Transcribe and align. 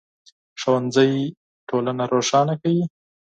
ښوونځی 0.61 1.11
ټولنه 1.69 2.03
روښانه 2.13 2.53
کوي 2.61 2.83